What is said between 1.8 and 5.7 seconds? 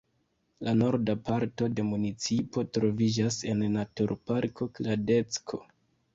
municipo troviĝas en naturparko Kladecko.